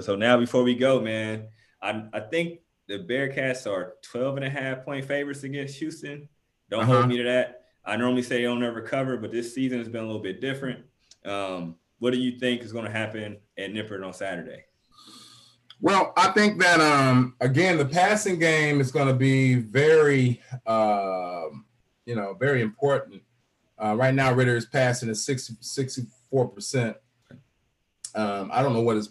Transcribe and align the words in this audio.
but 0.00 0.06
so 0.06 0.16
now 0.16 0.38
before 0.38 0.62
we 0.62 0.74
go, 0.74 0.98
man, 0.98 1.48
I 1.82 2.04
I 2.14 2.20
think 2.20 2.60
the 2.88 3.00
Bearcats 3.00 3.70
are 3.70 3.96
12 4.00 4.36
and 4.36 4.46
a 4.46 4.48
half 4.48 4.82
point 4.82 5.04
favorites 5.04 5.42
against 5.42 5.76
Houston. 5.76 6.26
Don't 6.70 6.84
uh-huh. 6.84 6.94
hold 6.94 7.08
me 7.08 7.18
to 7.18 7.24
that. 7.24 7.64
I 7.84 7.96
normally 7.96 8.22
say 8.22 8.40
they'll 8.40 8.56
never 8.56 8.80
cover, 8.80 9.18
but 9.18 9.30
this 9.30 9.54
season 9.54 9.76
has 9.78 9.90
been 9.90 10.02
a 10.02 10.06
little 10.06 10.22
bit 10.22 10.40
different. 10.40 10.86
Um, 11.26 11.76
what 11.98 12.14
do 12.14 12.18
you 12.18 12.38
think 12.38 12.62
is 12.62 12.72
going 12.72 12.86
to 12.86 12.90
happen 12.90 13.36
at 13.58 13.72
Nippert 13.72 14.02
on 14.02 14.14
Saturday? 14.14 14.64
Well, 15.82 16.14
I 16.16 16.28
think 16.28 16.58
that 16.62 16.80
um, 16.80 17.34
again 17.42 17.76
the 17.76 17.84
passing 17.84 18.38
game 18.38 18.80
is 18.80 18.90
going 18.90 19.08
to 19.08 19.14
be 19.14 19.56
very, 19.56 20.40
uh, 20.66 21.44
you 22.06 22.14
know, 22.14 22.32
very 22.40 22.62
important. 22.62 23.20
Uh, 23.76 23.96
right 23.96 24.14
now, 24.14 24.32
Ridder 24.32 24.56
is 24.56 24.64
passing 24.64 25.10
at 25.10 25.18
64 25.18 26.48
percent. 26.48 26.96
Um, 28.14 28.50
I 28.52 28.62
don't 28.62 28.72
know 28.72 28.80
what 28.80 28.96
his 28.96 29.10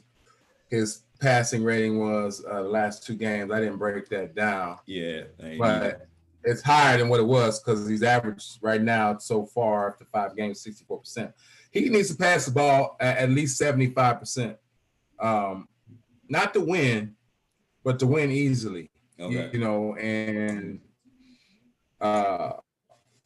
his 0.69 1.03
passing 1.19 1.63
rating 1.63 1.99
was 1.99 2.43
uh, 2.49 2.63
the 2.63 2.69
last 2.69 3.05
two 3.05 3.15
games. 3.15 3.51
I 3.51 3.59
didn't 3.59 3.77
break 3.77 4.09
that 4.09 4.35
down. 4.35 4.77
Yeah, 4.85 5.23
but 5.57 6.07
it's 6.43 6.61
higher 6.61 6.97
than 6.97 7.09
what 7.09 7.19
it 7.19 7.25
was 7.25 7.59
because 7.59 7.87
he's 7.87 8.03
averaged 8.03 8.59
right 8.61 8.81
now 8.81 9.17
so 9.17 9.45
far 9.45 9.89
after 9.89 10.05
five 10.05 10.35
games, 10.35 10.61
64 10.61 10.99
percent. 10.99 11.31
He 11.71 11.89
needs 11.89 12.09
to 12.09 12.15
pass 12.15 12.45
the 12.45 12.51
ball 12.51 12.95
at, 12.99 13.17
at 13.17 13.29
least 13.29 13.57
75 13.57 14.19
percent. 14.19 14.57
Um, 15.19 15.67
not 16.29 16.53
to 16.53 16.61
win, 16.61 17.15
but 17.83 17.99
to 17.99 18.07
win 18.07 18.31
easily. 18.31 18.89
Okay. 19.19 19.33
You, 19.33 19.49
you 19.53 19.59
know, 19.59 19.95
and 19.95 20.79
uh, 21.99 22.53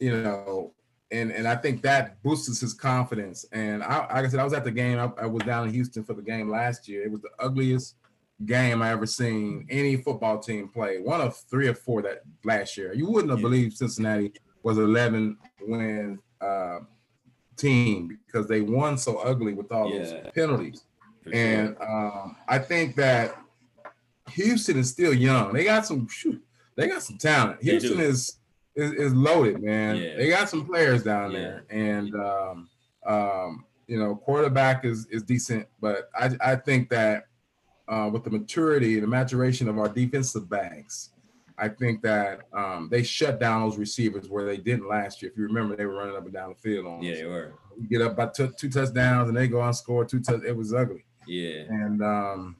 you 0.00 0.10
know, 0.10 0.73
and 1.10 1.30
and 1.30 1.46
I 1.46 1.56
think 1.56 1.82
that 1.82 2.22
boosts 2.22 2.60
his 2.60 2.74
confidence. 2.74 3.44
And 3.52 3.82
I, 3.82 3.98
like 3.98 4.24
I 4.24 4.28
said, 4.28 4.40
I 4.40 4.44
was 4.44 4.52
at 4.52 4.64
the 4.64 4.70
game. 4.70 4.98
I, 4.98 5.10
I, 5.22 5.26
was 5.26 5.42
down 5.42 5.68
in 5.68 5.74
Houston 5.74 6.04
for 6.04 6.14
the 6.14 6.22
game 6.22 6.50
last 6.50 6.88
year. 6.88 7.02
It 7.02 7.10
was 7.10 7.20
the 7.20 7.30
ugliest 7.38 7.96
game 8.46 8.82
I 8.82 8.90
ever 8.90 9.06
seen 9.06 9.66
any 9.70 9.96
football 9.96 10.38
team 10.38 10.68
play. 10.68 10.98
One 10.98 11.20
of 11.20 11.36
three 11.50 11.68
or 11.68 11.74
four 11.74 12.02
that 12.02 12.22
last 12.44 12.76
year. 12.76 12.92
You 12.94 13.08
wouldn't 13.08 13.30
have 13.30 13.40
yeah. 13.40 13.44
believed 13.44 13.76
Cincinnati 13.76 14.32
was 14.62 14.78
11 14.78 15.36
win 15.62 16.18
uh, 16.40 16.80
team 17.56 18.18
because 18.26 18.48
they 18.48 18.60
won 18.60 18.98
so 18.98 19.18
ugly 19.18 19.54
with 19.54 19.70
all 19.70 19.90
yeah. 19.90 19.98
those 19.98 20.32
penalties. 20.34 20.84
And 21.32 21.76
um, 21.80 22.36
I 22.48 22.58
think 22.58 22.96
that 22.96 23.36
Houston 24.30 24.78
is 24.78 24.90
still 24.90 25.14
young. 25.14 25.52
They 25.52 25.64
got 25.64 25.86
some 25.86 26.08
shoot, 26.08 26.42
they 26.76 26.88
got 26.88 27.02
some 27.02 27.18
talent. 27.18 27.62
Houston 27.62 28.00
is, 28.00 28.38
is, 28.76 28.92
is 28.92 29.14
loaded, 29.14 29.62
man. 29.62 29.96
Yeah. 29.96 30.16
They 30.16 30.28
got 30.28 30.48
some 30.48 30.66
players 30.66 31.02
down 31.02 31.32
yeah. 31.32 31.38
there, 31.38 31.64
and 31.70 32.14
um, 32.14 32.68
um, 33.06 33.64
you 33.86 33.98
know, 33.98 34.16
quarterback 34.16 34.84
is 34.84 35.06
is 35.06 35.22
decent, 35.22 35.66
but 35.80 36.10
I 36.18 36.30
I 36.40 36.56
think 36.56 36.88
that 36.90 37.24
uh, 37.88 38.10
with 38.12 38.24
the 38.24 38.30
maturity, 38.30 38.94
and 38.94 39.02
the 39.02 39.08
maturation 39.08 39.68
of 39.68 39.78
our 39.78 39.88
defensive 39.88 40.48
backs, 40.48 41.10
I 41.58 41.68
think 41.68 42.02
that 42.02 42.42
um, 42.52 42.88
they 42.90 43.02
shut 43.02 43.38
down 43.38 43.62
those 43.62 43.78
receivers 43.78 44.28
where 44.28 44.44
they 44.44 44.56
didn't 44.56 44.88
last 44.88 45.22
year. 45.22 45.30
If 45.30 45.38
you 45.38 45.44
remember, 45.44 45.76
they 45.76 45.86
were 45.86 45.94
running 45.94 46.16
up 46.16 46.24
and 46.24 46.32
down 46.32 46.50
the 46.50 46.54
field 46.56 46.86
on. 46.86 47.02
Yeah, 47.02 47.14
they 47.14 47.24
were. 47.24 47.54
You 47.78 47.88
get 47.88 48.02
up 48.02 48.16
by 48.16 48.26
two, 48.26 48.52
two 48.56 48.70
touchdowns 48.70 49.28
and 49.28 49.36
they 49.36 49.48
go 49.48 49.60
on 49.60 49.74
score 49.74 50.04
two 50.04 50.20
touchdowns. 50.20 50.44
It 50.44 50.56
was 50.56 50.72
ugly. 50.72 51.04
Yeah. 51.26 51.62
And 51.68 52.02
um, 52.02 52.56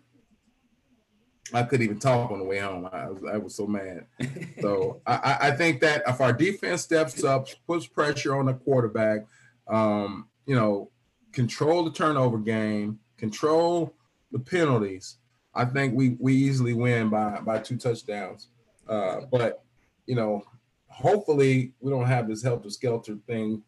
I 1.52 1.62
couldn't 1.62 1.84
even 1.84 1.98
talk 1.98 2.30
on 2.30 2.38
the 2.38 2.44
way 2.44 2.58
home. 2.58 2.88
I 2.90 3.10
was, 3.10 3.22
I 3.32 3.36
was 3.36 3.54
so 3.54 3.66
mad. 3.66 4.06
so 4.60 5.00
I, 5.06 5.36
I 5.42 5.50
think 5.50 5.80
that 5.80 6.02
if 6.06 6.20
our 6.20 6.32
defense 6.32 6.82
steps 6.82 7.22
up, 7.22 7.48
puts 7.66 7.86
pressure 7.86 8.34
on 8.34 8.46
the 8.46 8.54
quarterback, 8.54 9.26
um, 9.68 10.28
you 10.46 10.54
know, 10.54 10.90
control 11.32 11.84
the 11.84 11.90
turnover 11.90 12.38
game, 12.38 12.98
control 13.18 13.94
the 14.32 14.38
penalties, 14.38 15.18
I 15.54 15.64
think 15.64 15.94
we 15.94 16.16
we 16.18 16.34
easily 16.34 16.72
win 16.72 17.10
by 17.10 17.40
by 17.40 17.58
two 17.58 17.76
touchdowns. 17.76 18.48
Uh, 18.88 19.20
but 19.30 19.62
you 20.06 20.16
know, 20.16 20.42
hopefully 20.88 21.72
we 21.80 21.90
don't 21.90 22.06
have 22.06 22.28
this 22.28 22.42
helter 22.42 22.70
skelter 22.70 23.16
thing 23.26 23.62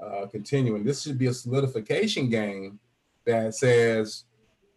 uh, 0.00 0.26
continuing. 0.26 0.84
This 0.84 1.02
should 1.02 1.18
be 1.18 1.26
a 1.26 1.34
solidification 1.34 2.28
game 2.28 2.78
that 3.24 3.54
says 3.54 4.24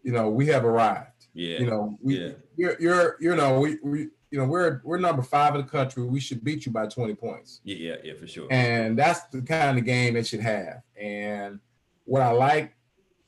you 0.04 0.12
know, 0.12 0.28
we 0.28 0.46
have 0.46 0.64
arrived. 0.64 1.10
Yeah. 1.34 1.58
You 1.58 1.66
know, 1.66 1.98
we 2.00 2.18
yeah. 2.18 2.32
you're 2.56 2.80
you're 2.80 3.16
you 3.20 3.36
know, 3.36 3.60
we, 3.60 3.78
we 3.82 4.08
you 4.30 4.38
know, 4.38 4.46
we're 4.46 4.80
we're 4.84 4.98
number 4.98 5.22
five 5.22 5.54
in 5.54 5.60
the 5.60 5.66
country. 5.66 6.04
We 6.04 6.20
should 6.20 6.42
beat 6.42 6.66
you 6.66 6.72
by 6.72 6.86
20 6.86 7.14
points. 7.14 7.60
Yeah, 7.64 7.76
yeah, 7.76 7.96
yeah, 8.04 8.14
for 8.14 8.26
sure. 8.26 8.48
And 8.50 8.98
that's 8.98 9.24
the 9.24 9.42
kind 9.42 9.78
of 9.78 9.84
game 9.84 10.16
it 10.16 10.26
should 10.26 10.40
have. 10.40 10.82
And 10.96 11.60
what 12.04 12.22
I 12.22 12.30
like, 12.30 12.74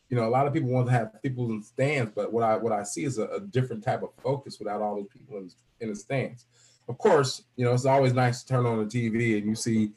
you 0.08 0.16
know, 0.16 0.26
a 0.26 0.30
lot 0.30 0.46
of 0.46 0.52
people 0.52 0.70
want 0.70 0.86
to 0.86 0.92
have 0.92 1.20
people 1.22 1.50
in 1.50 1.62
stands, 1.62 2.12
but 2.14 2.32
what 2.32 2.44
I 2.44 2.56
what 2.56 2.72
I 2.72 2.84
see 2.84 3.04
is 3.04 3.18
a, 3.18 3.26
a 3.26 3.40
different 3.40 3.82
type 3.82 4.02
of 4.02 4.10
focus 4.22 4.58
without 4.58 4.80
all 4.80 4.96
those 4.96 5.08
people 5.08 5.38
in, 5.38 5.50
in 5.80 5.90
the 5.90 5.96
stands. 5.96 6.46
Of 6.88 6.98
course, 6.98 7.42
you 7.56 7.64
know, 7.64 7.72
it's 7.72 7.86
always 7.86 8.12
nice 8.12 8.42
to 8.42 8.48
turn 8.48 8.66
on 8.66 8.78
the 8.78 8.84
TV 8.84 9.38
and 9.38 9.46
you 9.46 9.56
see 9.56 9.92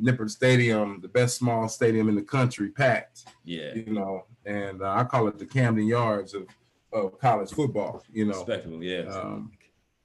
Nippert 0.00 0.30
Stadium, 0.30 1.00
the 1.00 1.08
best 1.08 1.36
small 1.36 1.68
stadium 1.68 2.08
in 2.08 2.14
the 2.14 2.22
country, 2.22 2.70
packed. 2.70 3.24
Yeah. 3.44 3.74
You 3.74 3.92
know, 3.92 4.26
and 4.44 4.82
uh, 4.82 4.92
I 4.92 5.04
call 5.04 5.28
it 5.28 5.38
the 5.38 5.46
Camden 5.46 5.86
Yards 5.86 6.34
of, 6.34 6.46
of 6.92 7.18
college 7.18 7.50
football. 7.50 8.02
You 8.12 8.26
know, 8.26 8.34
respectable. 8.34 8.82
Yeah. 8.82 9.02
Um, 9.02 9.52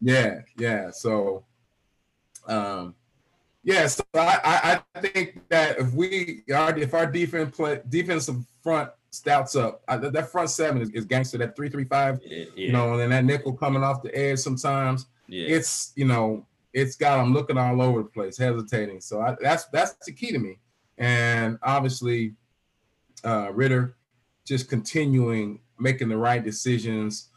yeah, 0.01 0.41
yeah. 0.57 0.91
So, 0.91 1.45
um, 2.47 2.95
yeah. 3.63 3.87
So 3.87 4.03
I, 4.13 4.81
I 4.95 4.99
think 4.99 5.41
that 5.49 5.79
if 5.79 5.93
we 5.93 6.43
our 6.53 6.77
if 6.77 6.93
our 6.93 7.05
defense 7.05 7.55
play 7.55 7.81
defensive 7.89 8.43
front 8.61 8.89
stouts 9.11 9.55
up, 9.55 9.81
I, 9.87 9.97
that 9.97 10.31
front 10.31 10.49
seven 10.49 10.81
is, 10.81 10.89
is 10.89 11.05
gangster. 11.05 11.37
That 11.37 11.55
three 11.55 11.69
three 11.69 11.85
five. 11.85 12.19
Yeah, 12.23 12.45
yeah. 12.55 12.65
You 12.65 12.71
know, 12.73 12.91
and 12.91 12.99
then 12.99 13.09
that 13.11 13.25
nickel 13.25 13.53
coming 13.53 13.83
off 13.83 14.03
the 14.03 14.15
edge 14.15 14.39
sometimes. 14.39 15.07
Yeah. 15.27 15.55
It's 15.55 15.93
you 15.95 16.05
know 16.05 16.45
it's 16.73 16.95
got 16.95 17.17
them 17.17 17.33
looking 17.33 17.57
all 17.57 17.81
over 17.81 18.03
the 18.03 18.09
place, 18.09 18.37
hesitating. 18.37 18.99
So 18.99 19.21
I, 19.21 19.35
that's 19.39 19.65
that's 19.65 19.95
the 20.05 20.11
key 20.11 20.31
to 20.31 20.39
me. 20.39 20.59
And 20.97 21.57
obviously, 21.63 22.33
uh, 23.23 23.51
Ridder 23.53 23.95
just 24.45 24.69
continuing 24.69 25.61
making 25.79 26.09
the 26.09 26.17
right 26.17 26.43
decisions, 26.43 27.29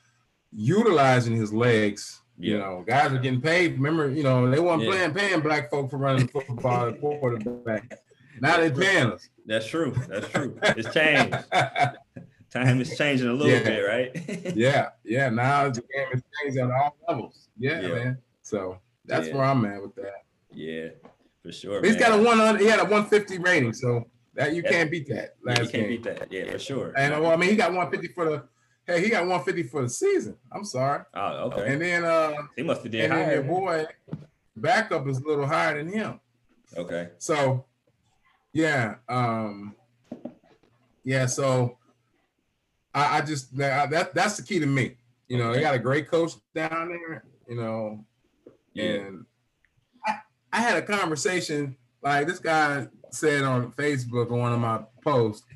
utilizing 0.53 1.37
his 1.37 1.53
legs. 1.53 2.23
Yeah. 2.39 2.51
You 2.51 2.59
know, 2.59 2.85
guys 2.87 3.13
are 3.13 3.19
getting 3.19 3.41
paid. 3.41 3.75
Remember, 3.75 4.11
you 4.11 4.23
know, 4.23 4.51
they 4.51 4.61
weren't 4.61 4.83
yeah. 4.83 4.91
playing 4.91 5.15
paying 5.15 5.41
black 5.41 5.71
folk 5.71 5.91
for 5.91 5.97
running 5.97 6.29
football 6.29 6.93
quarterback. 6.93 7.99
Now 8.41 8.59
they're 8.59 8.71
paying 8.71 9.13
us. 9.13 9.29
That's 9.47 9.67
true. 9.67 9.95
That's 10.09 10.29
true. 10.29 10.59
It's 10.63 10.93
changed. 10.93 11.35
Time 12.51 12.81
is 12.81 12.97
changing 12.97 13.29
a 13.29 13.33
little 13.33 13.53
yeah. 13.53 13.63
bit, 13.63 13.81
right? 13.81 14.55
yeah, 14.57 14.89
yeah. 15.05 15.29
Now 15.29 15.69
the 15.69 15.81
game 15.81 16.07
is 16.13 16.23
changing 16.43 16.65
at 16.65 16.71
all 16.71 16.97
levels. 17.09 17.49
Yeah, 17.59 17.81
man. 17.89 18.19
So 18.43 18.79
that's 19.05 19.29
where 19.29 19.43
I'm 19.43 19.65
at 19.65 19.83
with 19.83 19.95
that. 19.97 20.25
Yeah, 20.53 20.89
for 21.43 21.53
sure. 21.53 21.83
He's 21.83 21.99
man. 21.99 22.11
got 22.11 22.21
a 22.21 22.23
one. 22.23 22.59
He 22.59 22.67
had 22.67 22.79
a 22.79 22.85
150 22.85 23.39
rating, 23.39 23.73
so 23.73 24.05
that 24.37 24.55
you 24.55 24.63
can't 24.63 24.91
beat 24.91 25.09
that. 25.09 25.37
Last 25.43 25.59
yeah, 25.59 25.65
you 25.65 25.71
can't 25.71 25.73
game. 25.73 25.89
beat 25.89 26.05
that. 26.05 26.33
Yeah, 26.33 26.51
for 26.53 26.59
sure. 26.59 26.93
And 26.97 27.21
well, 27.21 27.33
I 27.33 27.37
mean, 27.37 27.51
he 27.51 27.57
got 27.57 27.71
150 27.71 28.15
for 28.15 28.25
the. 28.31 28.45
Hey, 28.87 29.03
he 29.03 29.09
got 29.09 29.23
150 29.23 29.65
for 29.65 29.83
the 29.83 29.89
season. 29.89 30.37
I'm 30.53 30.65
sorry. 30.65 31.03
Oh, 31.13 31.51
okay. 31.51 31.73
And 31.73 31.83
then 31.83 32.05
uh, 32.05 32.35
he 32.55 32.63
must 32.63 32.83
have 32.83 32.93
did 32.93 33.05
and 33.05 33.13
higher. 33.13 33.25
then 33.25 33.35
your 33.35 33.43
boy 33.43 33.87
backup 34.57 35.09
is 35.09 35.19
a 35.19 35.27
little 35.27 35.47
higher 35.47 35.77
than 35.77 35.93
him. 35.93 36.21
Okay. 36.77 37.09
So, 37.19 37.65
yeah, 38.53 38.97
um, 39.09 39.75
yeah. 41.03 41.27
So, 41.27 41.79
I, 42.95 43.19
I 43.19 43.21
just 43.23 43.57
that, 43.57 43.91
that 43.91 44.15
that's 44.15 44.37
the 44.37 44.45
key 44.45 44.61
to 44.61 44.67
me. 44.67 44.97
You 45.27 45.39
know, 45.39 45.47
okay. 45.47 45.59
they 45.59 45.63
got 45.63 45.75
a 45.75 45.81
great 45.81 46.09
coach 46.09 46.35
down 46.55 46.89
there. 46.89 47.25
You 47.49 47.57
know, 47.57 48.05
yeah. 48.73 48.85
and 48.85 49.27
I, 50.07 50.19
I 50.53 50.61
had 50.61 50.77
a 50.77 50.83
conversation 50.83 51.77
like 52.07 52.27
this 52.27 52.39
guy 52.39 52.87
said 53.11 53.43
on 53.43 53.73
Facebook 53.73 54.31
on 54.31 54.39
one 54.39 54.53
of 54.53 54.61
my 54.61 54.81
posts, 55.03 55.47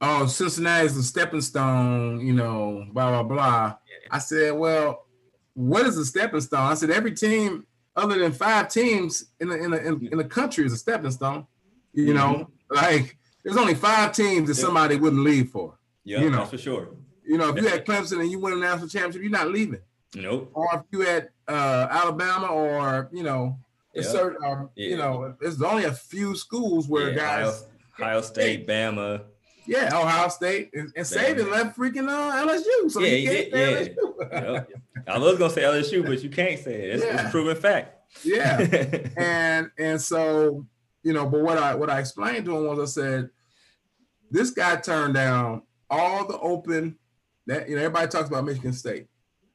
oh, 0.00 0.26
Cincinnati 0.26 0.86
is 0.86 0.96
a 0.96 1.02
stepping 1.02 1.40
stone, 1.40 2.20
you 2.20 2.32
know, 2.32 2.84
blah, 2.92 3.10
blah, 3.10 3.22
blah. 3.22 3.74
I 4.10 4.18
said, 4.18 4.52
well, 4.52 5.06
what 5.54 5.86
is 5.86 5.96
a 5.96 6.04
stepping 6.04 6.40
stone? 6.40 6.60
I 6.60 6.74
said, 6.74 6.90
every 6.90 7.12
team 7.12 7.66
other 7.94 8.18
than 8.18 8.32
five 8.32 8.68
teams 8.68 9.26
in 9.40 9.48
the, 9.48 9.62
in 9.62 9.70
the, 9.70 9.86
in, 9.86 10.08
in 10.12 10.18
the 10.18 10.24
country 10.24 10.66
is 10.66 10.72
a 10.72 10.76
stepping 10.76 11.10
stone. 11.10 11.46
You 11.92 12.14
know, 12.14 12.48
mm-hmm. 12.70 12.74
like 12.74 13.18
there's 13.44 13.58
only 13.58 13.74
five 13.74 14.12
teams 14.12 14.48
that 14.48 14.54
somebody 14.54 14.96
wouldn't 14.96 15.22
leave 15.22 15.50
for. 15.50 15.78
Yeah, 16.04 16.20
you 16.20 16.30
know, 16.30 16.46
for 16.46 16.58
sure. 16.58 16.88
You 17.24 17.38
know, 17.38 17.50
if 17.50 17.62
you 17.62 17.68
had 17.68 17.84
Clemson 17.86 18.20
and 18.20 18.30
you 18.30 18.40
win 18.40 18.54
a 18.54 18.56
national 18.56 18.88
championship, 18.88 19.22
you're 19.22 19.30
not 19.30 19.48
leaving. 19.50 19.80
Nope. 20.14 20.50
Or 20.54 20.68
if 20.74 20.82
you 20.90 21.00
had 21.00 21.28
uh, 21.46 21.86
Alabama 21.90 22.46
or, 22.46 23.08
you 23.12 23.22
know, 23.22 23.58
Yep. 23.94 24.04
Certain, 24.04 24.44
um, 24.44 24.70
yeah. 24.74 24.88
you 24.88 24.96
know, 24.96 25.34
there's 25.40 25.60
only 25.60 25.84
a 25.84 25.92
few 25.92 26.34
schools 26.34 26.88
where 26.88 27.10
yeah, 27.10 27.16
guys. 27.16 27.66
Ohio, 27.98 28.08
Ohio 28.08 28.20
State, 28.22 28.66
Bama. 28.66 29.24
Yeah, 29.66 29.96
Ohio 29.96 30.28
State 30.28 30.70
and, 30.74 30.92
and 30.96 31.06
Saban 31.06 31.50
left 31.50 31.78
freaking 31.78 32.08
uh, 32.08 32.46
LSU. 32.46 32.90
So 32.90 33.00
yeah, 33.00 33.16
he 33.16 33.26
did. 33.26 33.96
Yeah. 34.32 34.40
yep. 34.40 34.68
I 35.06 35.18
was 35.18 35.38
gonna 35.38 35.52
say 35.52 35.62
LSU, 35.62 36.04
but 36.04 36.22
you 36.22 36.30
can't 36.30 36.58
say 36.58 36.74
it. 36.74 36.94
It's, 36.94 37.04
yeah. 37.04 37.14
it's 37.14 37.28
a 37.28 37.30
proven 37.30 37.56
fact. 37.56 37.98
Yeah, 38.24 38.58
and 39.16 39.70
and 39.78 40.00
so 40.00 40.66
you 41.02 41.12
know, 41.12 41.26
but 41.26 41.42
what 41.42 41.58
I 41.58 41.74
what 41.74 41.90
I 41.90 42.00
explained 42.00 42.44
to 42.46 42.56
him 42.56 42.66
was 42.66 42.78
I 42.78 43.00
said, 43.00 43.30
this 44.30 44.50
guy 44.50 44.76
turned 44.76 45.14
down 45.14 45.62
all 45.88 46.26
the 46.26 46.38
open 46.38 46.96
that 47.46 47.68
you 47.68 47.76
know 47.76 47.82
everybody 47.82 48.08
talks 48.08 48.28
about 48.28 48.44
Michigan 48.44 48.72
State. 48.72 49.06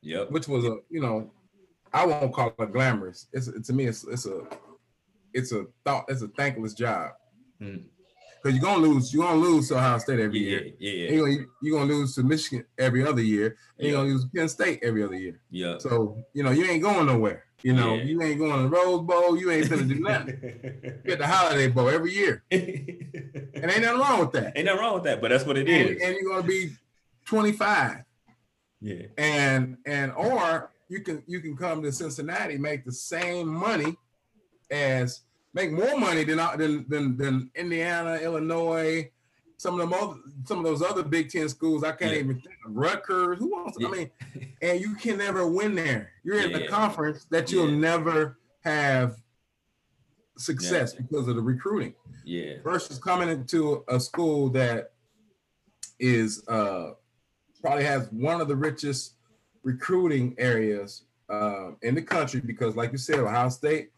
Yep. 0.02 0.32
Which 0.32 0.48
was 0.48 0.64
a 0.64 0.78
you 0.90 1.02
know, 1.02 1.32
I 1.94 2.06
won't 2.06 2.34
call 2.34 2.54
it 2.60 2.72
glamorous. 2.74 3.28
It's 3.34 3.50
to 3.68 3.74
me 3.74 3.86
it's 3.86 4.04
it's 4.06 4.26
a 4.26 4.42
it's 5.34 5.52
a 5.52 5.66
thought 5.86 6.06
it's 6.08 6.22
a 6.22 6.28
thankless 6.30 6.74
job. 6.74 7.12
Mm. 7.62 7.84
Cause 8.44 8.54
you're 8.54 8.62
gonna 8.62 8.82
lose, 8.88 9.12
you're 9.14 9.24
gonna 9.26 9.40
lose 9.40 9.68
to 9.70 9.76
Ohio 9.78 9.98
State 9.98 10.20
every 10.20 10.40
Yeah, 10.40 10.60
year. 10.60 10.74
yeah, 10.80 11.08
And 11.08 11.16
You're, 11.16 11.26
gonna, 11.28 11.46
you're 11.62 11.80
gonna 11.80 11.92
lose 11.94 12.14
to 12.16 12.24
Michigan 12.24 12.66
every 12.78 13.06
other 13.06 13.22
year, 13.22 13.58
and 13.78 13.88
you're 13.88 13.98
gonna 13.98 14.10
lose 14.10 14.24
to 14.26 14.30
Penn 14.30 14.48
State 14.48 14.80
every 14.84 15.04
other 15.04 15.16
year. 15.16 15.42
yeah. 15.50 15.80
So 15.80 16.24
you 16.34 16.44
know 16.44 16.52
you 16.52 16.66
ain't 16.66 16.84
going 16.84 17.08
nowhere. 17.08 17.46
You 17.64 17.74
know 17.74 17.96
Yeah. 17.96 18.04
you 18.04 18.22
ain't 18.22 18.38
going 18.40 18.56
to 18.58 18.62
the 18.64 18.70
Rose 18.70 19.02
Bowl. 19.02 19.36
You 19.38 19.50
ain't 19.50 19.68
gonna 19.70 19.84
do 19.84 20.00
nothing. 20.00 20.40
You 20.84 20.92
get 21.06 21.18
the 21.18 21.26
Holiday 21.28 21.68
Bowl 21.70 21.90
every 21.90 22.14
year, 22.14 22.44
and 22.52 22.62
ain't 23.72 23.82
nothing 23.82 24.00
wrong 24.00 24.20
with 24.20 24.32
that. 24.34 24.54
Ain't 24.56 24.66
nothing 24.68 24.82
wrong 24.82 24.94
with 24.94 25.04
that, 25.06 25.20
but 25.20 25.30
that's 25.30 25.44
what 25.46 25.58
it 25.58 25.68
And, 25.68 25.90
is. 25.98 26.02
and 26.04 26.16
you're 26.16 26.32
gonna 26.32 26.48
be 26.48 26.70
25, 27.26 28.04
Yeah. 28.82 29.08
and 29.18 29.78
and 29.88 30.12
or 30.14 30.72
you 30.90 31.02
can 31.02 31.24
you 31.28 31.40
can 31.42 31.56
come 31.56 31.82
to 31.84 31.92
Cincinnati 31.92 32.58
make 32.58 32.86
the 32.86 32.92
same 32.92 33.48
money 33.48 33.96
as 34.72 35.22
make 35.54 35.72
more 35.72 35.98
money 35.98 36.24
than 36.24 36.38
than 36.58 36.86
than, 36.88 37.18
than 37.18 37.52
Indiana, 37.56 38.16
Illinois, 38.16 39.10
some 39.58 39.80
of 39.80 39.80
them 39.80 39.94
other, 39.94 40.20
some 40.46 40.60
of 40.60 40.64
those 40.64 40.82
other 40.82 41.04
Big 41.04 41.30
Ten 41.30 41.50
schools. 41.50 41.84
I 41.84 41.92
can't 41.92 42.14
Yeah. 42.14 42.20
even 42.20 42.36
think. 42.42 42.56
Rutgers. 42.66 43.40
Who 43.40 43.48
wants? 43.50 43.78
Yeah. 43.80 43.88
I 43.88 43.92
mean, 43.92 44.12
and 44.62 44.80
you 44.80 44.96
can 44.96 45.18
never 45.18 45.48
win 45.48 45.76
there. 45.76 46.12
You're 46.24 46.40
in 46.42 46.52
Yeah. 46.52 46.58
a 46.58 46.68
conference 46.70 47.26
that 47.32 47.52
you'll 47.52 47.72
never 47.72 48.38
have 48.62 49.18
success 50.38 50.94
because 50.94 51.28
of 51.28 51.36
the 51.36 51.42
recruiting 51.42 51.96
Yeah. 52.24 52.62
versus 52.64 53.00
coming 53.00 53.30
into 53.30 53.84
a 53.88 54.00
school 54.00 54.50
that 54.50 54.92
is 56.00 56.48
uh 56.48 56.92
probably 57.60 57.84
has 57.84 58.08
one 58.12 58.40
of 58.40 58.48
the 58.48 58.56
richest 58.56 59.14
recruiting 59.72 60.34
areas 60.38 61.04
uh, 61.30 61.72
in 61.82 61.94
the 61.94 62.02
country 62.02 62.40
because 62.40 62.76
like 62.76 62.92
you 62.94 62.98
said 62.98 63.20
ohio 63.20 63.50
state 63.50 63.90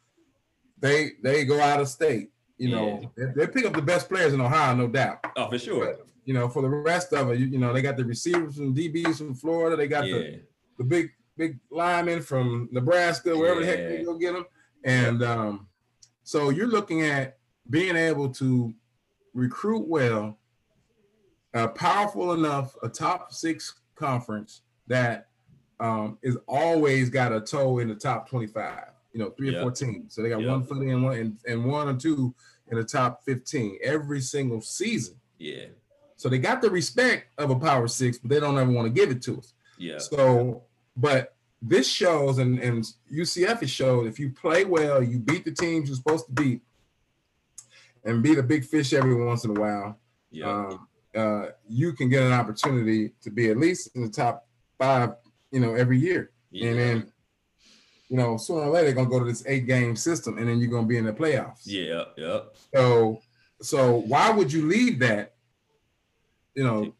they 0.80 1.12
they 1.22 1.46
go 1.46 1.60
out 1.60 1.80
of 1.80 1.88
state 1.88 2.32
you 2.58 2.70
know. 2.70 3.10
They, 3.16 3.26
they 3.38 3.48
pick 3.48 3.66
up 3.66 3.74
the 3.74 3.82
best 3.82 4.10
players 4.10 4.34
in 4.34 4.42
ohio 4.42 4.76
no 4.76 4.88
doubt. 4.88 5.20
Oh, 5.38 5.50
for 5.50 5.60
sure. 5.60 5.86
but 5.86 6.08
you 6.26 6.34
know 6.34 6.50
for 6.50 6.62
the 6.62 6.70
rest 6.70 7.14
of 7.14 7.30
it 7.32 7.40
you, 7.40 7.46
you 7.46 7.60
know 7.60 7.72
they 7.72 7.82
got 7.82 7.98
the 7.98 8.06
receivers 8.06 8.56
from 8.58 8.76
dbs 8.76 9.18
from 9.20 9.36
florida. 9.36 9.76
They 9.78 9.88
got 9.88 10.02
the, 10.02 10.08
Yeah. 10.10 10.38
the 10.80 10.84
big 10.84 11.12
big 11.38 11.60
linemen 11.70 12.22
from 12.22 12.68
nebraska 12.72 13.38
wherever 13.38 13.62
the 13.62 13.66
heck 13.68 13.88
they 13.90 14.04
go 14.04 14.18
get 14.18 14.34
them 14.34 14.46
and 14.84 15.24
um 15.24 15.68
so 16.24 16.50
you're 16.50 16.68
looking 16.68 17.02
at 17.04 17.38
being 17.70 17.96
able 17.96 18.30
to 18.42 18.74
recruit 19.34 19.88
well, 19.88 20.38
uh, 21.54 21.68
powerful 21.70 22.34
enough, 22.34 22.76
a 22.84 22.90
top 22.90 23.32
six 23.32 23.80
conference 23.96 24.62
that 24.88 25.29
um, 25.80 26.18
is 26.22 26.38
always 26.48 27.10
got 27.10 27.32
a 27.34 27.40
toe 27.42 27.80
in 27.80 27.88
the 27.88 27.96
top 27.96 28.30
25, 28.30 28.84
you 29.14 29.20
know, 29.20 29.30
three 29.32 29.52
Yep. 29.52 29.58
or 29.58 29.62
four 29.64 29.72
teams. 29.72 30.14
So 30.14 30.22
they 30.22 30.30
got 30.30 30.42
Yep. 30.42 30.50
one 30.50 30.64
foot 30.64 30.82
in 30.84 31.02
one 31.02 31.18
and, 31.18 31.38
and 31.48 31.66
one 31.66 31.88
or 31.88 31.96
two 31.96 32.34
in 32.68 32.78
the 32.78 32.84
top 32.84 33.24
15 33.26 33.80
every 33.84 34.22
single 34.22 34.62
season. 34.62 35.16
Yeah. 35.38 35.66
So 36.18 36.28
they 36.28 36.38
got 36.38 36.62
the 36.62 36.70
respect 36.70 37.28
of 37.38 37.50
a 37.50 37.56
power 37.56 37.88
six, 37.88 38.18
but 38.18 38.30
they 38.30 38.40
don't 38.40 38.58
ever 38.58 38.70
want 38.72 38.88
to 38.88 38.94
give 38.94 39.10
it 39.10 39.22
to 39.24 39.38
us. 39.38 39.54
Yeah. 39.78 40.00
So, 40.00 40.64
but 40.98 41.36
this 41.62 41.88
shows, 41.90 42.38
and, 42.40 42.60
and 42.60 42.86
UCF 43.14 43.62
has 43.62 43.72
showed 43.72 44.06
if 44.08 44.20
you 44.20 44.32
play 44.32 44.66
well, 44.66 45.02
you 45.02 45.20
beat 45.20 45.46
the 45.46 45.52
teams 45.52 45.88
you're 45.88 45.96
supposed 45.96 46.26
to 46.28 46.32
beat, 46.34 46.62
and 48.04 48.24
beat 48.24 48.38
a 48.38 48.44
big 48.44 48.66
fish 48.66 48.94
every 48.94 49.14
once 49.16 49.44
in 49.46 49.52
a 49.56 49.60
while, 49.60 49.98
Yeah. 50.32 50.50
um, 50.50 50.88
uh, 51.16 51.46
you 51.68 51.94
can 51.94 52.08
get 52.10 52.24
an 52.24 52.32
opportunity 52.34 53.14
to 53.22 53.30
be 53.30 53.50
at 53.50 53.58
least 53.58 53.90
in 53.96 54.02
the 54.04 54.10
top 54.10 54.48
five, 54.78 55.16
you 55.52 55.60
know, 55.60 55.74
every 55.76 56.00
year. 56.00 56.32
yeah. 56.52 56.70
And 56.70 56.80
then, 56.80 57.12
you 58.10 58.18
know, 58.18 58.38
sooner 58.38 58.62
or 58.62 58.70
later, 58.70 58.86
they're 58.88 58.96
gonna 58.96 59.10
go 59.10 59.20
to 59.20 59.26
this 59.26 59.44
eight 59.48 59.68
game 59.68 59.96
system, 59.96 60.38
and 60.38 60.48
then 60.48 60.60
you're 60.60 60.72
gonna 60.72 60.88
be 60.88 60.98
in 60.98 61.06
the 61.06 61.14
playoffs. 61.14 61.62
yeah. 61.66 62.06
Yeah. 62.18 62.40
So, 62.74 63.22
so 63.62 63.98
why 64.08 64.32
would 64.32 64.52
you 64.52 64.68
leave 64.68 65.00
that? 65.00 65.34
You 66.56 66.64
know, 66.64 66.94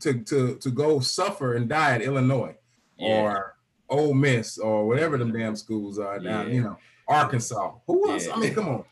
to 0.00 0.22
to 0.24 0.56
to 0.56 0.70
go 0.70 1.00
suffer 1.00 1.54
and 1.54 1.68
die 1.68 1.94
at 1.94 2.02
Illinois 2.02 2.54
Yeah. 2.98 3.20
or 3.22 3.56
Ole 3.88 4.14
Miss 4.14 4.58
or 4.58 4.86
whatever 4.86 5.16
them 5.18 5.32
damn 5.32 5.56
schools 5.56 5.98
are 5.98 6.18
down. 6.18 6.48
Yeah. 6.48 6.54
You 6.54 6.62
know, 6.62 6.76
Arkansas. 7.08 7.72
Who 7.86 8.10
else? 8.10 8.26
Yeah. 8.26 8.34
I 8.34 8.38
mean, 8.38 8.54
come 8.54 8.68
on, 8.68 8.84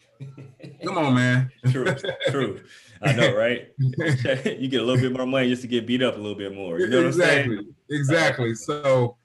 come 0.83 0.99
on, 0.99 1.15
man. 1.15 1.51
true. 1.71 1.87
True. 2.31 2.61
I 3.03 3.13
know, 3.13 3.37
right? 3.37 3.69
you 3.79 4.69
get 4.69 4.81
a 4.81 4.85
little 4.85 4.97
bit 5.01 5.13
more 5.13 5.27
money 5.27 5.51
just 5.51 5.61
to 5.63 5.69
get 5.69 5.87
beat 5.87 6.03
up 6.03 6.15
a 6.15 6.19
little 6.19 6.35
bit 6.35 6.55
more. 6.55 6.81
You 6.81 6.89
know 6.89 6.97
what 6.99 7.07
I'm 7.09 7.13
saying? 7.13 7.75
Exactly. 7.89 8.55
So 8.55 9.17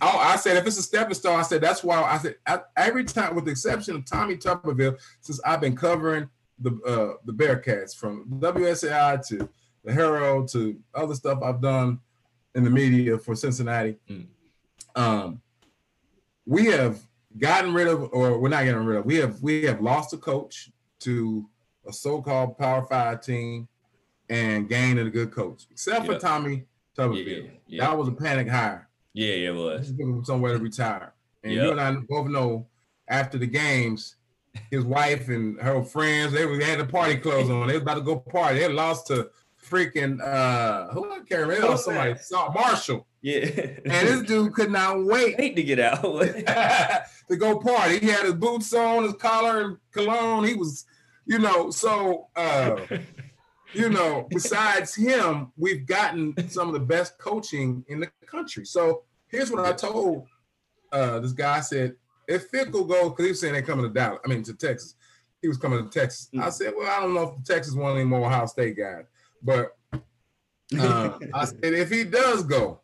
I, 0.00 0.32
I 0.32 0.36
said, 0.36 0.56
if 0.56 0.66
it's 0.66 0.78
a 0.78 0.82
stepping 0.82 1.14
stone, 1.14 1.38
I 1.38 1.42
said 1.42 1.60
that's 1.60 1.84
why 1.84 2.02
I 2.02 2.18
said 2.18 2.36
I, 2.46 2.60
every 2.76 3.04
time, 3.04 3.34
with 3.34 3.44
the 3.44 3.50
exception 3.50 3.96
of 3.96 4.04
Tommy 4.04 4.36
Tuberville, 4.36 4.98
since 5.20 5.40
I've 5.44 5.60
been 5.60 5.76
covering 5.76 6.28
the 6.58 6.70
uh, 6.86 7.20
the 7.24 7.32
Bearcats 7.32 7.94
from 7.96 8.26
WSAI 8.40 9.26
to 9.28 9.48
the 9.84 9.92
Herald 9.92 10.48
to 10.52 10.78
other 10.94 11.14
stuff 11.14 11.42
I've 11.42 11.60
done 11.60 12.00
in 12.54 12.64
the 12.64 12.70
media 12.70 13.18
for 13.18 13.34
Cincinnati. 13.34 13.98
Mm. 14.10 14.26
Um, 14.96 15.42
we 16.46 16.66
have 16.66 17.00
gotten 17.36 17.74
rid 17.74 17.88
of, 17.88 18.10
or 18.12 18.38
we're 18.38 18.48
not 18.48 18.64
getting 18.64 18.84
rid 18.84 18.98
of. 18.98 19.06
We 19.06 19.16
have 19.16 19.42
we 19.42 19.64
have 19.64 19.80
lost 19.80 20.12
a 20.14 20.16
coach 20.16 20.70
to 21.00 21.48
a 21.86 21.92
so-called 21.92 22.58
Power 22.58 22.84
Five 22.86 23.20
team 23.20 23.68
and 24.28 24.68
gained 24.68 24.98
a 24.98 25.08
good 25.10 25.30
coach, 25.30 25.66
except 25.70 26.06
for 26.06 26.18
Tommy 26.18 26.64
Tuberville. 26.98 27.44
Yeah. 27.44 27.50
Yeah. 27.66 27.86
That 27.86 27.98
was 27.98 28.08
a 28.08 28.12
panic 28.12 28.48
hire. 28.48 28.88
Yeah. 29.12 29.34
It 29.50 29.54
was. 29.54 29.92
For 29.96 30.24
somewhere 30.24 30.54
to 30.56 30.62
retire. 30.62 31.14
And 31.42 31.52
Yep. 31.52 31.64
you 31.64 31.70
and 31.70 31.80
I 31.80 31.92
both 32.08 32.28
know 32.28 32.66
after 33.08 33.38
the 33.38 33.46
games, 33.46 34.16
his 34.70 34.84
wife 34.84 35.28
and 35.28 35.60
her 35.60 35.82
friends, 35.82 36.32
they, 36.32 36.64
had 36.64 36.80
the 36.80 36.84
party 36.84 37.16
clothes 37.16 37.48
on. 37.50 37.68
They 37.68 37.74
was 37.74 37.82
about 37.82 37.94
to 37.94 38.00
go 38.00 38.16
party. 38.16 38.58
They 38.60 38.68
lost 38.68 39.06
to 39.08 39.30
freaking 39.64 40.20
uh 40.20 40.88
who 40.92 41.10
I 41.10 41.18
can't 41.18 41.42
remember. 41.42 41.60
They 41.60 41.68
lost 41.68 41.84
somebody? 41.84 42.18
Saw 42.18 42.52
Marshall. 42.52 43.06
Yeah. 43.22 43.46
And 43.84 44.08
this 44.08 44.22
dude 44.26 44.52
could 44.54 44.70
not 44.70 45.04
wait 45.04 45.36
hate 45.38 45.56
to 45.56 45.62
get 45.62 45.78
out. 45.80 46.02
to 47.28 47.36
go 47.36 47.58
party. 47.58 47.98
He 47.98 48.08
had 48.08 48.24
his 48.24 48.34
boots 48.34 48.72
on, 48.72 49.04
his 49.04 49.14
collar, 49.14 49.60
and 49.62 49.76
cologne. 49.92 50.44
He 50.44 50.54
was, 50.54 50.86
you 51.26 51.38
know, 51.38 51.70
so 51.70 52.28
uh 52.36 52.76
you 53.72 53.88
know, 53.88 54.26
besides 54.30 54.94
him, 54.94 55.52
we've 55.56 55.86
gotten 55.86 56.34
some 56.48 56.68
of 56.68 56.74
the 56.74 56.80
best 56.80 57.18
coaching 57.18 57.84
in 57.88 58.00
the 58.00 58.10
country. 58.26 58.64
So 58.64 59.02
here's 59.28 59.50
what 59.50 59.64
I 59.64 59.72
told 59.72 60.26
uh, 60.92 61.20
this 61.20 61.32
guy. 61.32 61.58
I 61.58 61.60
said, 61.60 61.96
if 62.26 62.50
Fickell 62.50 62.88
go, 62.88 63.10
because 63.10 63.24
he 63.24 63.30
was 63.30 63.40
saying 63.40 63.52
they're 63.52 63.62
coming 63.62 63.84
to 63.84 63.92
Dallas, 63.92 64.20
I 64.24 64.28
mean 64.28 64.42
to 64.44 64.54
Texas. 64.54 64.94
He 65.40 65.48
was 65.48 65.56
coming 65.56 65.82
to 65.82 65.90
Texas. 65.90 66.28
I 66.40 66.50
said, 66.50 66.72
well, 66.76 66.90
I 66.90 67.00
don't 67.00 67.14
know 67.14 67.36
if 67.38 67.44
Texas 67.44 67.74
want 67.74 67.96
any 67.96 68.04
more 68.04 68.26
Ohio 68.26 68.46
State 68.46 68.76
guys, 68.76 69.04
but 69.42 69.76
uh, 70.78 71.18
I 71.32 71.44
said 71.44 71.58
if 71.62 71.90
he 71.90 72.04
does 72.04 72.42
go, 72.42 72.80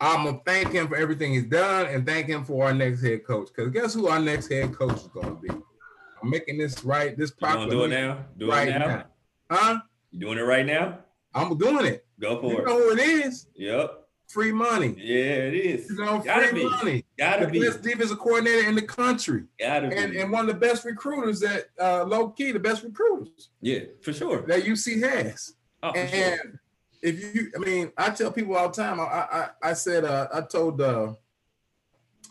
I'm 0.00 0.24
gonna 0.24 0.40
thank 0.46 0.72
him 0.72 0.88
for 0.88 0.96
everything 0.96 1.32
he's 1.32 1.44
done 1.44 1.86
and 1.86 2.06
thank 2.06 2.26
him 2.26 2.44
for 2.44 2.66
our 2.66 2.74
next 2.74 3.02
head 3.02 3.24
coach. 3.24 3.48
Because 3.54 3.70
guess 3.70 3.94
who 3.94 4.08
our 4.08 4.20
next 4.20 4.50
head 4.50 4.72
coach 4.74 4.96
is 4.96 5.08
gonna 5.08 5.34
be? 5.34 5.50
I'm 5.50 6.30
making 6.30 6.58
this 6.58 6.84
right. 6.84 7.16
This 7.16 7.30
gonna 7.30 7.70
do 7.70 7.84
it 7.84 7.88
now? 7.88 8.24
Do 8.38 8.50
right 8.50 8.68
it 8.68 8.78
now? 8.78 8.86
now. 8.86 9.04
Huh? 9.50 9.80
You 10.12 10.20
doing 10.20 10.38
it 10.38 10.42
right 10.42 10.64
now? 10.64 11.00
I'm 11.34 11.56
doing 11.58 11.86
it. 11.86 12.06
Go 12.20 12.40
for 12.40 12.50
You 12.52 12.56
for 12.58 12.66
know 12.66 12.78
who 12.78 12.92
it 12.92 13.00
is? 13.00 13.46
Yep. 13.56 13.96
Free 14.28 14.52
money. 14.52 14.94
Yeah, 14.96 15.48
it 15.48 15.54
is. 15.54 15.90
You 15.90 15.96
know, 16.04 16.20
Gotta 16.20 16.48
free 16.48 16.60
be. 16.64 16.70
money. 16.70 17.04
Gotta 17.18 17.46
the 17.46 17.52
be. 17.52 17.60
best 17.60 17.82
defensive 17.82 18.18
coordinator 18.20 18.68
in 18.68 18.76
the 18.76 18.82
country, 18.82 19.44
Gotta 19.58 19.88
be. 19.88 19.96
and, 19.96 20.14
and 20.14 20.30
one 20.30 20.42
of 20.42 20.46
the 20.54 20.60
best 20.60 20.84
recruiters 20.84 21.40
that 21.40 21.64
uh, 21.80 22.04
low 22.04 22.28
key, 22.28 22.52
the 22.52 22.60
best 22.60 22.84
recruiters 22.84 23.50
yeah, 23.60 23.80
for 24.02 24.12
sure. 24.12 24.42
that 24.42 24.62
UC 24.62 25.02
has. 25.02 25.54
Oh, 25.82 25.90
for 25.92 25.98
and 25.98 26.10
sure. 26.10 26.60
if 27.02 27.34
you, 27.34 27.50
I 27.56 27.58
mean, 27.58 27.90
I 27.96 28.10
tell 28.10 28.30
people 28.30 28.54
all 28.56 28.68
the 28.68 28.74
time. 28.82 29.00
I 29.00 29.04
I, 29.04 29.48
I 29.64 29.72
said 29.72 30.04
uh, 30.04 30.28
I 30.32 30.42
told 30.42 30.80
uh, 30.80 31.14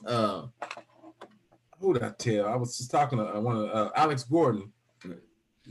uh, 0.05 0.43
who 1.81 1.93
did 1.93 2.03
I 2.03 2.11
tell? 2.11 2.47
I 2.47 2.55
was 2.55 2.77
just 2.77 2.91
talking 2.91 3.17
to 3.19 3.35
uh, 3.35 3.39
one 3.41 3.57
of 3.57 3.63
uh, 3.71 3.89
Alex 3.95 4.23
Gordon. 4.23 4.71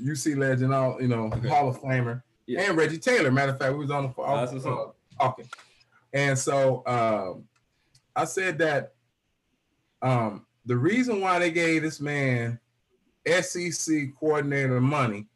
UC 0.02 0.36
legend, 0.36 0.72
all 0.74 1.00
you 1.00 1.08
know, 1.08 1.30
Okay. 1.34 1.48
Hall 1.48 1.68
of 1.68 1.80
Famer, 1.80 2.22
Yeah. 2.46 2.62
and 2.62 2.76
Reggie 2.76 2.98
Taylor. 2.98 3.30
Matter 3.30 3.52
of 3.52 3.58
fact, 3.58 3.72
we 3.72 3.78
was 3.80 3.90
on 3.90 4.04
the 4.04 4.08
what's 4.10 4.52
uh, 4.66 4.86
talking, 5.20 5.48
and 6.12 6.38
so 6.38 6.82
um, 6.86 7.44
I 8.16 8.24
said 8.24 8.58
that 8.58 8.94
um, 10.02 10.46
the 10.66 10.76
reason 10.76 11.20
why 11.20 11.38
they 11.38 11.50
gave 11.50 11.82
this 11.82 12.00
man 12.00 12.58
SEC 13.26 14.14
coordinator 14.18 14.80
money 14.80 15.26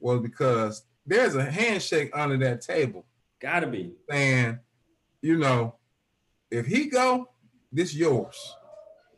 was 0.00 0.20
because 0.20 0.84
there's 1.06 1.34
a 1.34 1.44
handshake 1.44 2.10
under 2.14 2.36
that 2.38 2.60
table 2.60 3.04
Gotta 3.40 3.66
be. 3.66 3.92
saying, 4.10 4.58
you 5.22 5.36
know, 5.38 5.76
if 6.50 6.66
he 6.66 6.86
go, 6.86 7.28
this 7.72 7.94
yours. 7.94 8.56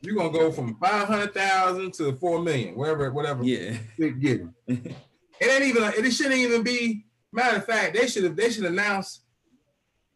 You're 0.05 0.17
gonna 0.17 0.31
go 0.31 0.53
from 0.53 0.77
five 0.77 1.07
hundred 1.09 1.35
thousand 1.35 1.93
to 1.95 2.13
four 2.17 2.41
million, 2.43 2.75
wherever, 2.75 3.11
whatever 3.13 3.43
Yeah. 3.45 3.77
get. 3.99 4.43
It 4.69 4.95
ain't 5.41 5.65
even. 5.65 5.83
It 6.05 6.11
shouldn't 6.13 6.35
even 6.37 6.63
be 6.63 7.07
Matter 7.33 7.57
of 7.57 7.65
fact, 7.65 7.97
they 7.97 8.07
should 8.07 8.23
have 8.23 8.37
they 8.37 8.49
should 8.51 8.65
announce 8.65 9.23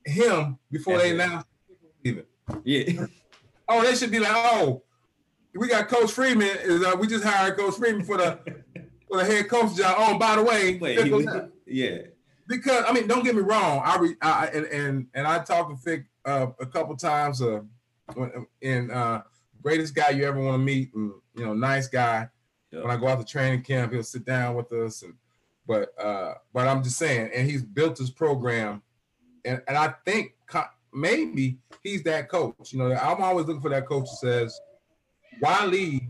him 0.05 0.57
before 0.71 0.95
That's 0.99 1.05
they 1.09 1.15
announce 1.15 1.45
even. 2.05 2.25
Yeah. 2.65 3.07
Oh, 3.71 3.83
they 3.83 3.95
should 3.95 4.11
be 4.11 4.19
like, 4.19 4.33
oh, 4.35 4.83
we 5.55 5.69
got 5.69 5.89
Coach 5.89 6.11
Freeman. 6.13 6.49
Is 6.63 6.83
uh, 6.83 6.97
we 6.99 7.07
just 7.07 7.23
hired 7.23 7.59
Coach 7.59 7.75
Freeman 7.75 8.03
for 8.03 8.17
the 8.17 8.39
for 9.07 9.19
the 9.19 9.25
head 9.27 9.47
coach 9.51 9.77
job. 9.77 9.95
Oh, 9.99 10.17
by 10.19 10.37
the 10.37 10.43
way, 10.43 10.79
Wait, 10.79 10.99
he 11.05 11.11
goes 11.11 11.27
was- 11.27 11.35
that. 11.35 11.51
yeah. 11.67 11.99
because 12.47 12.85
I 12.89 12.93
mean, 12.95 13.07
don't 13.07 13.23
get 13.25 13.35
me 13.35 13.43
wrong. 13.43 13.83
I, 13.85 13.99
re, 13.99 14.15
I 14.23 14.47
and, 14.55 14.65
and 14.69 15.07
and 15.13 15.27
I 15.27 15.41
talked 15.41 15.71
to 15.71 15.77
Vic 15.91 16.07
uh, 16.25 16.47
a 16.59 16.65
couple 16.65 16.97
times. 16.97 17.43
Uh, 17.43 17.61
in 18.63 18.91
uh, 18.91 19.21
greatest 19.63 19.95
guy 19.95 20.11
you 20.11 20.25
ever 20.25 20.41
want 20.41 20.55
to 20.55 20.65
meet, 20.65 20.93
and 20.95 21.13
you 21.35 21.45
know, 21.45 21.55
nice 21.55 21.89
guy. 21.89 22.29
Yeah. 22.71 22.83
When 22.83 22.91
I 22.91 22.97
go 22.97 23.09
out 23.09 23.19
to 23.19 23.25
training 23.25 23.63
camp, 23.63 23.93
he'll 23.93 24.03
sit 24.03 24.25
down 24.25 24.55
with 24.55 24.71
us, 24.73 25.03
and 25.03 25.15
but 25.67 25.93
uh, 25.99 26.35
but 26.53 26.67
I'm 26.69 26.83
just 26.83 26.99
saying, 26.99 27.31
and 27.35 27.49
he's 27.49 27.63
built 27.63 27.99
his 27.99 28.11
program, 28.11 28.83
and 29.45 29.61
and 29.69 29.77
I 29.77 29.95
think 30.05 30.35
maybe 30.93 31.59
he's 31.83 32.03
that 32.05 32.29
coach. 32.29 32.73
You 32.73 32.79
know, 32.79 32.93
I'm 32.93 33.23
always 33.23 33.47
looking 33.47 33.63
for 33.63 33.71
that 33.71 33.87
coach 33.87 34.05
that 34.11 34.17
says, 34.17 34.61
why 35.41 35.65
leave 35.67 36.03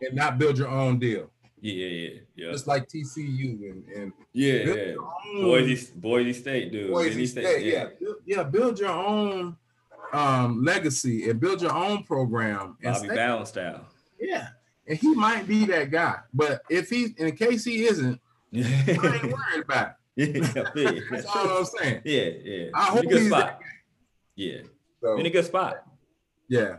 and 0.00 0.14
not 0.14 0.38
build 0.38 0.56
your 0.58 0.68
own 0.68 0.98
deal, 0.98 1.28
Yeah, 1.60 1.72
yeah, 1.86 2.08
yeah. 2.36 2.52
just 2.52 2.66
like 2.68 2.88
TCU 2.88 3.70
and 3.70 3.84
and 3.88 4.12
Yeah, 4.32 4.52
yeah. 4.52 4.94
Boise, 5.40 5.90
Boise 5.96 6.32
State, 6.32 6.70
dude. 6.72 6.90
Boise 6.90 7.10
Boise 7.10 7.26
State, 7.26 7.66
yeah. 7.66 7.86
Build- 8.00 8.16
yeah, 8.24 8.42
build 8.44 8.78
your 8.78 8.90
own 8.90 9.56
um 10.12 10.62
legacy 10.64 11.28
and 11.30 11.38
build 11.40 11.60
your 11.62 11.74
own 11.74 12.02
program. 12.04 12.76
And 12.82 12.94
Bobby 12.94 13.08
Ballon 13.08 13.46
style. 13.46 13.86
yeah, 14.20 14.48
and 14.86 14.98
he 14.98 15.14
might 15.14 15.46
be 15.46 15.64
that 15.66 15.90
guy, 15.90 16.16
but 16.32 16.62
if 16.70 16.88
he, 16.90 17.08
in 17.18 17.34
case 17.36 17.64
he 17.64 17.84
isn't, 17.84 18.20
yeah, 18.50 18.66
I 18.66 18.90
ain't 18.90 19.22
worried 19.32 19.64
about 19.64 19.96
it. 20.16 20.44
Feel 20.74 20.94
you. 20.94 21.04
That's 21.10 21.26
all 21.26 21.58
I'm 21.58 21.64
saying. 21.64 22.02
Yeah, 22.04 22.22
yeah. 22.42 22.66
I 22.74 22.86
In 22.88 22.92
hope 22.94 23.04
a 23.04 23.06
good 23.06 23.18
he's 23.20 23.28
spot. 23.28 23.60
Yeah, 24.34 24.58
So, 25.02 25.16
in 25.18 25.26
a 25.26 25.30
good 25.30 25.44
spot. 25.44 25.84
yeah. 26.48 26.76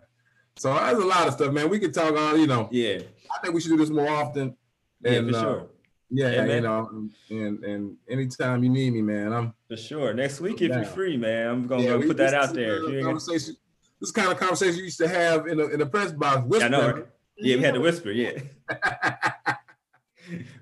So 0.57 0.73
there's 0.73 0.97
a 0.97 1.05
lot 1.05 1.25
of 1.27 1.33
stuff, 1.35 1.53
man. 1.53 1.69
We 1.69 1.79
could 1.79 1.93
talk 1.93 2.17
on, 2.17 2.39
you 2.39 2.47
know. 2.47 2.67
Yeah, 2.71 2.99
I 3.33 3.39
think 3.41 3.53
we 3.53 3.61
should 3.61 3.69
do 3.69 3.77
this 3.77 3.89
more 3.89 4.09
often. 4.09 4.57
yeah, 5.01 5.11
And, 5.11 5.29
for 5.31 5.37
uh, 5.37 5.41
sure, 5.41 5.67
Yeah, 6.11 6.31
Yeah, 6.31 6.45
you 6.55 6.61
know, 6.61 6.79
um, 6.91 7.11
and 7.29 7.63
and 7.63 7.97
anytime 8.09 8.63
you 8.63 8.69
need 8.69 8.93
me, 8.93 9.01
man, 9.01 9.31
I'm 9.31 9.53
for 9.67 9.77
sure. 9.77 10.13
Next 10.13 10.41
week, 10.41 10.61
if 10.61 10.69
you're 10.73 10.83
free, 10.85 11.17
man, 11.17 11.47
I'm 11.47 11.67
gonna 11.67 11.83
Yeah, 11.83 11.97
put 12.07 12.17
that 12.17 12.33
out 12.33 12.53
there. 12.53 12.79
the 12.79 12.85
If 12.87 12.91
you 12.91 12.97
ain't- 12.97 13.05
Conversation. 13.05 13.55
This 14.01 14.11
kind 14.11 14.31
of 14.31 14.37
conversation 14.39 14.77
you 14.79 14.85
used 14.85 14.97
to 14.99 15.07
have 15.09 15.45
in 15.47 15.57
the 15.57 15.67
in 15.69 15.79
the 15.79 15.85
press 15.85 16.11
box. 16.13 16.47
I 16.63 16.67
know, 16.69 16.91
right? 16.91 17.05
Yeah, 17.37 17.57
we 17.57 17.63
had 17.63 17.73
to 17.73 17.81
whisper. 17.81 18.11
Yeah, 18.11 18.39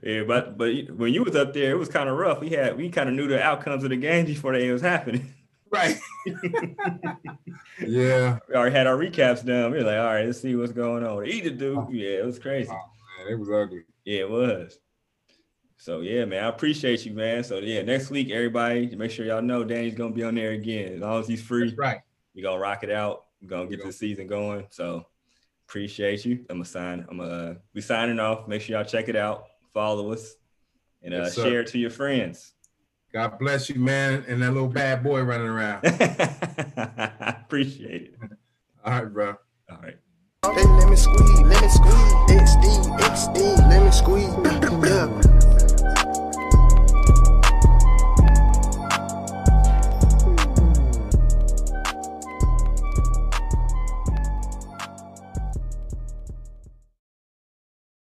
yeah. 0.02 0.24
But 0.24 0.58
but 0.58 0.74
when 0.96 1.14
you 1.14 1.24
was 1.24 1.36
up 1.36 1.54
there, 1.54 1.72
it 1.72 1.78
was 1.78 1.88
kind 1.88 2.10
of 2.10 2.18
rough. 2.18 2.40
We 2.42 2.50
had 2.50 2.76
we 2.76 2.90
kind 2.90 3.08
of 3.10 3.16
knew 3.16 3.28
the 3.28 3.42
outcomes 3.42 3.84
of 3.84 3.92
the 3.92 3.96
game 3.96 4.26
before 4.26 4.54
they 4.58 4.72
was 4.72 4.82
happening. 4.82 5.34
right. 5.72 5.98
yeah, 7.86 8.40
we 8.50 8.56
already 8.56 8.76
had 8.76 8.88
our 8.88 8.98
recaps 8.98 9.46
done. 9.46 9.72
We 9.72 9.78
were 9.78 9.84
like, 9.84 9.98
all 10.00 10.06
right, 10.06 10.26
let's 10.26 10.42
see 10.42 10.56
what's 10.56 10.72
going 10.72 11.06
on. 11.06 11.26
Eat 11.26 11.46
it, 11.46 11.58
dude. 11.58 11.90
Yeah, 11.92 12.10
it 12.20 12.26
was 12.26 12.40
crazy. 12.40 12.70
Oh, 12.72 13.24
man, 13.24 13.34
it 13.34 13.40
was 13.40 13.50
ugly. 13.50 13.84
Yeah, 14.06 14.22
it 14.22 14.30
was. 14.30 14.80
So 15.78 16.02
yeah, 16.02 16.26
man, 16.26 16.44
I 16.44 16.48
appreciate 16.50 17.06
you, 17.06 17.14
man. 17.14 17.44
So 17.44 17.60
yeah, 17.60 17.84
next 17.84 18.10
week, 18.10 18.32
everybody, 18.32 18.96
make 18.96 19.12
sure 19.12 19.26
y'all 19.26 19.42
know 19.42 19.64
Danny's 19.64 19.96
gonna 19.96 20.14
be 20.14 20.24
on 20.24 20.36
there 20.36 20.52
again. 20.52 20.96
As 20.96 21.00
long 21.02 21.20
as 21.20 21.28
he's 21.28 21.42
free, 21.42 21.66
That's 21.66 21.78
right? 21.78 22.00
We're 22.36 22.44
gonna 22.44 22.60
rock 22.60 22.84
it 22.84 22.92
out. 22.92 23.26
We're 23.42 23.50
gonna 23.50 23.68
get 23.68 23.84
the 23.84 23.92
season 23.92 24.28
going. 24.28 24.66
So 24.72 25.06
appreciate 25.68 26.26
you. 26.26 26.46
I'm 26.50 26.58
gonna 26.58 26.66
sign. 26.66 27.06
I'm 27.10 27.18
gonna 27.18 27.58
be 27.74 27.82
uh, 27.82 27.84
signing 27.84 28.20
off. 28.20 28.48
Make 28.48 28.62
sure 28.62 28.76
y'all 28.76 28.86
check 28.86 29.08
it 29.08 29.16
out. 29.16 29.46
Follow 29.74 30.12
us 30.12 30.36
and 31.04 31.14
uh, 31.14 31.24
yes, 31.24 31.36
share 31.36 31.62
it 31.62 31.68
to 31.68 31.80
your 31.80 31.92
friends. 31.92 32.54
God 33.14 33.40
bless 33.40 33.70
you, 33.70 33.80
man, 33.80 34.26
and 34.28 34.42
that 34.42 34.54
little 34.54 34.68
bad 34.68 35.04
boy 35.04 35.22
running 35.22 35.48
around. 35.48 35.86
appreciate 37.46 38.14
it. 38.14 38.16
All 38.84 38.94
right, 38.94 39.14
bro. 39.14 39.36
All 39.70 39.78
right. 39.82 39.98
Hey, 40.44 40.64
squeeze, 40.96 41.04
squeeze, 41.04 41.40
XD, 43.00 43.00
XD, 43.00 43.94
squeeze. 43.94 45.47